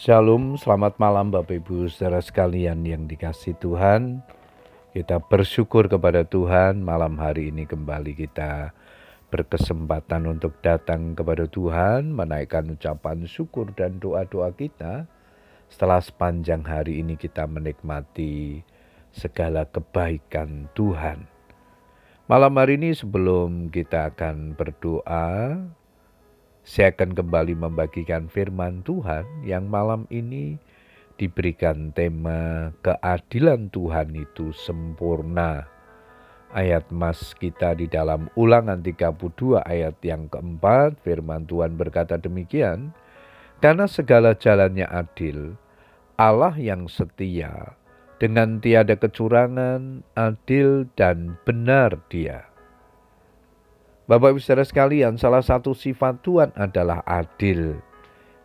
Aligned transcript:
Shalom, 0.00 0.56
selamat 0.56 0.96
malam 0.96 1.28
Bapak 1.28 1.60
Ibu 1.60 1.84
saudara 1.92 2.24
sekalian 2.24 2.88
yang 2.88 3.04
dikasih 3.04 3.52
Tuhan. 3.60 4.24
Kita 4.96 5.20
bersyukur 5.20 5.92
kepada 5.92 6.24
Tuhan 6.24 6.80
malam 6.80 7.20
hari 7.20 7.52
ini 7.52 7.68
kembali 7.68 8.16
kita 8.16 8.72
berkesempatan 9.28 10.24
untuk 10.24 10.56
datang 10.64 11.12
kepada 11.12 11.44
Tuhan, 11.44 12.16
menaikkan 12.16 12.72
ucapan 12.72 13.28
syukur 13.28 13.76
dan 13.76 14.00
doa-doa 14.00 14.56
kita. 14.56 15.04
Setelah 15.68 16.00
sepanjang 16.00 16.64
hari 16.64 17.04
ini 17.04 17.20
kita 17.20 17.44
menikmati 17.44 18.64
segala 19.12 19.68
kebaikan 19.68 20.72
Tuhan. 20.72 21.28
Malam 22.24 22.56
hari 22.56 22.80
ini 22.80 22.96
sebelum 22.96 23.68
kita 23.68 24.16
akan 24.16 24.56
berdoa, 24.56 25.60
saya 26.60 26.92
akan 26.92 27.16
kembali 27.16 27.56
membagikan 27.56 28.28
firman 28.28 28.84
Tuhan 28.84 29.24
yang 29.48 29.72
malam 29.72 30.04
ini 30.12 30.60
diberikan 31.16 31.92
tema 31.96 32.72
keadilan 32.84 33.72
Tuhan 33.72 34.12
itu 34.12 34.52
sempurna. 34.52 35.64
Ayat 36.50 36.90
mas 36.90 37.32
kita 37.38 37.78
di 37.78 37.86
dalam 37.86 38.26
ulangan 38.34 38.82
32 38.82 39.62
ayat 39.62 39.96
yang 40.02 40.26
keempat 40.28 40.98
firman 41.00 41.46
Tuhan 41.48 41.78
berkata 41.78 42.18
demikian. 42.20 42.92
Karena 43.60 43.84
segala 43.84 44.32
jalannya 44.32 44.88
adil, 44.88 45.54
Allah 46.16 46.56
yang 46.56 46.88
setia, 46.88 47.76
dengan 48.16 48.56
tiada 48.56 48.96
kecurangan, 48.96 50.00
adil 50.16 50.88
dan 50.96 51.36
benar 51.44 52.00
dia 52.08 52.49
Bapak 54.10 54.34
Ibu 54.34 54.42
saudara 54.42 54.66
sekalian, 54.66 55.14
salah 55.14 55.38
satu 55.38 55.70
sifat 55.70 56.18
Tuhan 56.26 56.50
adalah 56.58 56.98
adil. 57.06 57.78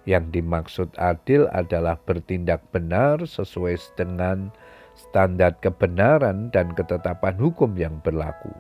Yang 0.06 0.38
dimaksud 0.38 0.94
adil 0.94 1.50
adalah 1.50 1.98
bertindak 2.06 2.62
benar 2.70 3.26
sesuai 3.26 3.74
dengan 3.98 4.54
standar 4.94 5.58
kebenaran 5.58 6.54
dan 6.54 6.70
ketetapan 6.78 7.34
hukum 7.42 7.74
yang 7.74 7.98
berlaku. 8.06 8.54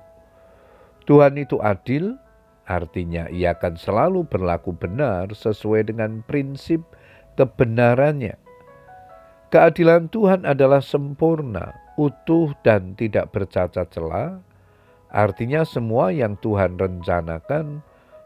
Tuhan 1.05 1.37
itu 1.37 1.61
adil, 1.61 2.17
artinya 2.65 3.29
ia 3.29 3.53
akan 3.53 3.77
selalu 3.77 4.25
berlaku 4.25 4.73
benar 4.73 5.29
sesuai 5.29 5.93
dengan 5.93 6.25
prinsip 6.25 6.81
kebenarannya. 7.37 8.33
Keadilan 9.53 10.09
Tuhan 10.09 10.41
adalah 10.41 10.81
sempurna, 10.81 11.69
utuh, 12.01 12.57
dan 12.65 12.97
tidak 12.97 13.29
bercacat 13.29 13.93
celah 13.93 14.41
Artinya 15.15 15.63
semua 15.63 16.11
yang 16.11 16.35
Tuhan 16.43 16.75
rencanakan, 16.75 17.79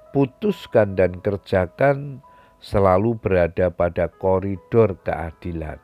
putuskan 0.09 0.97
dan 0.97 1.21
kerjakan 1.21 2.25
selalu 2.57 3.13
berada 3.13 3.69
pada 3.69 4.09
koridor 4.09 4.97
keadilan. 5.05 5.77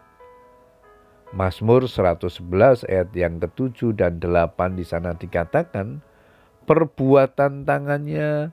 Mazmur 1.30 1.86
111 1.86 2.89
ayat 2.89 3.14
yang 3.14 3.38
ke-7 3.38 3.94
dan 3.94 4.17
8 4.17 4.81
di 4.81 4.81
sana 4.81 5.14
dikatakan, 5.14 6.02
perbuatan 6.66 7.70
tangannya 7.70 8.50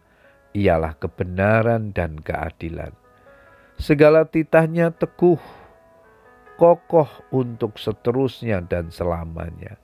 ialah 0.52 0.92
kebenaran 1.00 1.96
dan 1.96 2.20
keadilan. 2.20 2.92
Segala 3.80 4.28
titahnya 4.28 4.92
teguh, 4.92 5.40
kokoh 6.60 7.08
untuk 7.32 7.80
seterusnya 7.80 8.60
dan 8.60 8.92
selamanya 8.92 9.80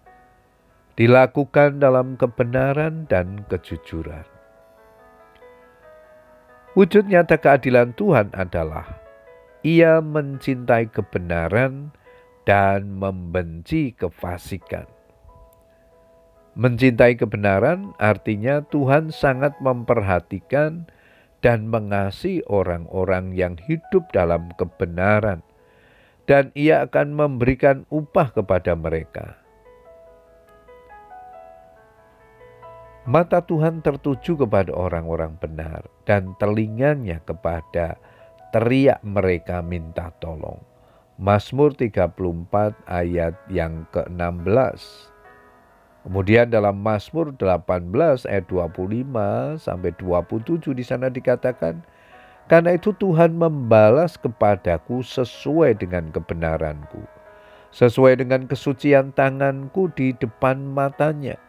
dilakukan 0.99 1.79
dalam 1.79 2.19
kebenaran 2.19 3.07
dan 3.07 3.47
kejujuran. 3.47 4.27
Wujud 6.75 7.07
nyata 7.07 7.39
keadilan 7.39 7.95
Tuhan 7.95 8.35
adalah 8.35 8.99
Ia 9.63 10.03
mencintai 10.03 10.91
kebenaran 10.91 11.95
dan 12.43 12.99
membenci 12.99 13.95
kefasikan. 13.95 14.91
Mencintai 16.59 17.15
kebenaran 17.15 17.95
artinya 18.03 18.67
Tuhan 18.67 19.15
sangat 19.15 19.55
memperhatikan 19.63 20.91
dan 21.39 21.71
mengasihi 21.71 22.43
orang-orang 22.51 23.39
yang 23.39 23.55
hidup 23.71 24.11
dalam 24.11 24.51
kebenaran, 24.59 25.47
dan 26.27 26.51
Ia 26.59 26.91
akan 26.91 27.15
memberikan 27.15 27.87
upah 27.95 28.35
kepada 28.35 28.75
mereka. 28.75 29.39
Mata 33.09 33.41
Tuhan 33.41 33.81
tertuju 33.81 34.45
kepada 34.45 34.69
orang-orang 34.69 35.41
benar 35.41 35.81
dan 36.05 36.37
telinganya 36.37 37.25
kepada 37.25 37.97
teriak 38.53 39.01
mereka 39.01 39.65
minta 39.65 40.13
tolong. 40.21 40.61
Mazmur 41.17 41.73
34 41.73 42.13
ayat 42.85 43.33
yang 43.49 43.89
ke-16. 43.97 45.09
Kemudian 46.05 46.53
dalam 46.53 46.85
Mazmur 46.85 47.33
18 47.33 48.29
ayat 48.29 48.45
25 48.45 49.57
sampai 49.57 49.91
27 49.97 50.77
di 50.77 50.85
sana 50.85 51.09
dikatakan, 51.09 51.81
karena 52.45 52.77
itu 52.77 52.93
Tuhan 52.93 53.33
membalas 53.41 54.21
kepadaku 54.21 55.01
sesuai 55.01 55.81
dengan 55.81 56.13
kebenaranku, 56.13 57.01
sesuai 57.73 58.21
dengan 58.21 58.45
kesucian 58.45 59.17
tanganku 59.17 59.89
di 59.97 60.13
depan 60.13 60.61
matanya 60.61 61.41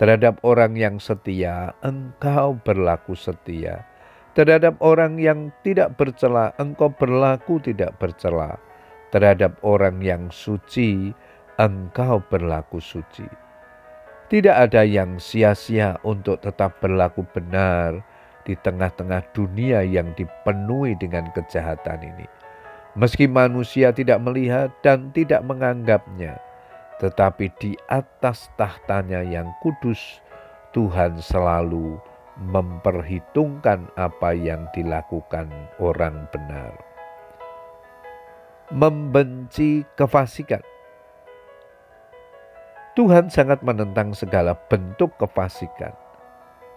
Terhadap 0.00 0.40
orang 0.44 0.76
yang 0.76 0.96
setia, 0.96 1.76
engkau 1.84 2.56
berlaku 2.64 3.12
setia. 3.12 3.84
Terhadap 4.32 4.80
orang 4.80 5.20
yang 5.20 5.52
tidak 5.60 6.00
bercela, 6.00 6.56
engkau 6.56 6.88
berlaku 6.88 7.60
tidak 7.60 7.92
bercela. 8.00 8.56
Terhadap 9.12 9.60
orang 9.60 10.00
yang 10.00 10.32
suci, 10.32 11.12
engkau 11.60 12.24
berlaku 12.32 12.80
suci. 12.80 13.28
Tidak 14.32 14.56
ada 14.56 14.80
yang 14.88 15.20
sia-sia 15.20 16.00
untuk 16.08 16.40
tetap 16.40 16.80
berlaku 16.80 17.20
benar 17.36 18.00
di 18.48 18.56
tengah-tengah 18.56 19.20
dunia 19.36 19.84
yang 19.84 20.16
dipenuhi 20.16 20.96
dengan 20.96 21.28
kejahatan 21.36 22.00
ini. 22.00 22.26
Meski 22.96 23.28
manusia 23.28 23.92
tidak 23.92 24.20
melihat 24.24 24.72
dan 24.80 25.12
tidak 25.12 25.44
menganggapnya, 25.44 26.36
tetapi 27.02 27.50
di 27.58 27.74
atas 27.90 28.46
tahtanya 28.54 29.26
yang 29.26 29.50
kudus, 29.58 30.22
Tuhan 30.70 31.18
selalu 31.18 31.98
memperhitungkan 32.38 33.90
apa 33.98 34.30
yang 34.30 34.70
dilakukan 34.70 35.50
orang 35.82 36.30
benar. 36.30 36.70
Membenci 38.70 39.82
kefasikan. 39.98 40.62
Tuhan 42.94 43.28
sangat 43.28 43.66
menentang 43.66 44.14
segala 44.14 44.54
bentuk 44.70 45.10
kefasikan. 45.18 45.92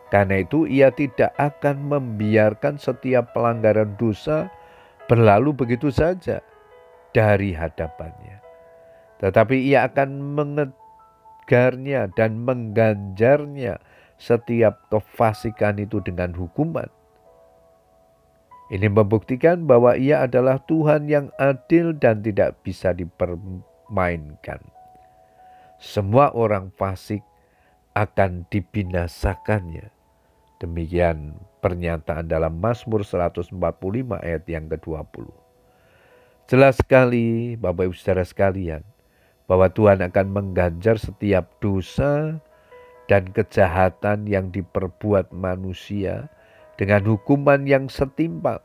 Karena 0.10 0.42
itu 0.42 0.66
ia 0.66 0.90
tidak 0.90 1.38
akan 1.38 1.86
membiarkan 1.86 2.82
setiap 2.82 3.30
pelanggaran 3.32 3.94
dosa 4.02 4.50
berlalu 5.06 5.54
begitu 5.54 5.94
saja 5.94 6.42
dari 7.14 7.54
hadapannya 7.54 8.45
tetapi 9.24 9.72
ia 9.72 9.88
akan 9.88 10.10
mengegarnya 10.36 12.12
dan 12.14 12.44
mengganjarnya 12.44 13.80
setiap 14.16 14.88
kefasikan 14.92 15.80
itu 15.80 16.00
dengan 16.04 16.32
hukuman. 16.36 16.88
Ini 18.66 18.90
membuktikan 18.90 19.70
bahwa 19.70 19.94
ia 19.94 20.26
adalah 20.26 20.58
Tuhan 20.66 21.06
yang 21.06 21.30
adil 21.38 21.94
dan 21.94 22.26
tidak 22.26 22.58
bisa 22.66 22.98
dipermainkan. 22.98 24.58
Semua 25.78 26.34
orang 26.34 26.74
fasik 26.74 27.22
akan 27.94 28.50
dibinasakannya. 28.50 29.94
Demikian 30.58 31.38
pernyataan 31.62 32.26
dalam 32.26 32.58
Mazmur 32.58 33.06
145 33.06 33.54
ayat 34.18 34.44
yang 34.50 34.66
ke-20. 34.66 35.30
Jelas 36.50 36.82
sekali 36.82 37.54
Bapak 37.60 37.90
Ibu 37.90 37.94
Saudara 37.94 38.26
sekalian, 38.26 38.82
bahwa 39.46 39.70
Tuhan 39.70 40.02
akan 40.02 40.28
mengganjar 40.34 40.98
setiap 40.98 41.50
dosa 41.62 42.42
dan 43.06 43.30
kejahatan 43.30 44.26
yang 44.26 44.50
diperbuat 44.50 45.30
manusia 45.30 46.30
dengan 46.76 47.06
hukuman 47.06 47.64
yang 47.70 47.86
setimpal. 47.86 48.62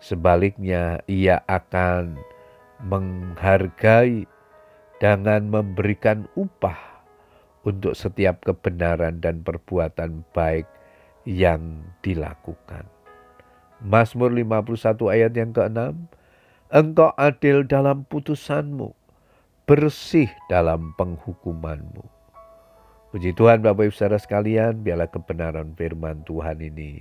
Sebaliknya, 0.00 1.04
Ia 1.06 1.44
akan 1.46 2.18
menghargai 2.80 4.24
dengan 4.98 5.48
memberikan 5.48 6.26
upah 6.34 6.76
untuk 7.64 7.92
setiap 7.92 8.40
kebenaran 8.44 9.20
dan 9.20 9.44
perbuatan 9.44 10.24
baik 10.32 10.64
yang 11.28 11.84
dilakukan. 12.00 12.88
Mazmur 13.80 14.32
51 14.32 14.96
ayat 15.08 15.32
yang 15.36 15.52
ke-6, 15.56 15.80
Engkau 16.70 17.10
adil 17.16 17.64
dalam 17.66 18.04
putusanmu, 18.06 18.92
bersih 19.70 20.26
dalam 20.50 20.90
penghukumanmu. 20.98 22.02
Puji 23.14 23.30
Tuhan 23.38 23.62
Bapak 23.62 23.86
Ibu 23.86 23.94
Saudara 23.94 24.18
sekalian, 24.18 24.82
biarlah 24.82 25.06
kebenaran 25.06 25.78
firman 25.78 26.26
Tuhan 26.26 26.58
ini 26.58 26.98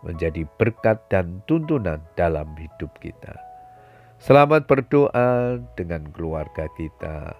menjadi 0.00 0.48
berkat 0.56 0.96
dan 1.12 1.44
tuntunan 1.44 2.00
dalam 2.16 2.56
hidup 2.56 2.88
kita. 3.04 3.36
Selamat 4.16 4.64
berdoa 4.64 5.60
dengan 5.76 6.08
keluarga 6.16 6.64
kita. 6.80 7.36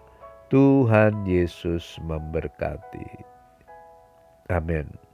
Tuhan 0.53 1.25
Yesus 1.25 1.97
memberkati. 2.05 3.25
Amin. 4.53 5.06